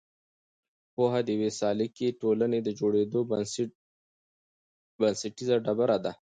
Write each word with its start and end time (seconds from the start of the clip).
پوهه 0.95 1.19
د 1.23 1.27
یوې 1.35 1.49
سالکې 1.59 2.07
ټولنې 2.21 2.59
د 2.63 2.69
جوړېدو 2.79 3.19
بنسټیزه 4.99 5.55
ډبره 5.65 5.97
ده. 6.05 6.11